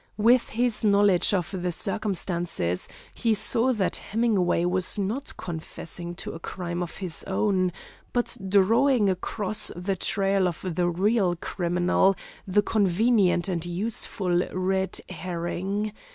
[0.17, 6.39] With his knowledge of the circumstances he saw that Hemingway was not confessing to a
[6.39, 7.71] crime of his own,
[8.11, 12.15] but drawing across the trail of the real criminal
[12.47, 15.93] the convenient and useful red herring.